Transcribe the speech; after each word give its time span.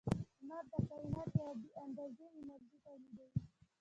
•لمر 0.47 0.63
د 0.71 0.73
کائنات 0.89 1.29
یوه 1.39 1.51
بې 1.61 1.69
اندازې 1.83 2.25
انرژي 2.39 2.77
تولیدوي. 2.85 3.39